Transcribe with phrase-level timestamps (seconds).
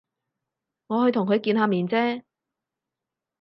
[0.87, 2.23] 我去同佢見下面啫